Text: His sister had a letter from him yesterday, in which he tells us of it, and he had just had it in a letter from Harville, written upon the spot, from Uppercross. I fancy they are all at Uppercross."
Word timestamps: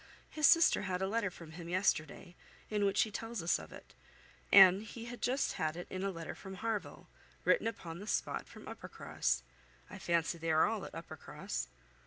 His 0.31 0.47
sister 0.47 0.81
had 0.81 0.99
a 1.03 1.07
letter 1.07 1.29
from 1.29 1.51
him 1.51 1.69
yesterday, 1.69 2.35
in 2.71 2.85
which 2.85 3.01
he 3.03 3.11
tells 3.11 3.43
us 3.43 3.59
of 3.59 3.71
it, 3.71 3.93
and 4.51 4.81
he 4.81 5.05
had 5.05 5.21
just 5.21 5.53
had 5.61 5.77
it 5.77 5.85
in 5.91 6.03
a 6.03 6.09
letter 6.09 6.33
from 6.33 6.55
Harville, 6.55 7.07
written 7.45 7.67
upon 7.67 7.99
the 7.99 8.07
spot, 8.07 8.47
from 8.47 8.67
Uppercross. 8.67 9.43
I 9.91 9.99
fancy 9.99 10.39
they 10.39 10.49
are 10.49 10.65
all 10.65 10.85
at 10.85 10.95
Uppercross." 10.95 11.67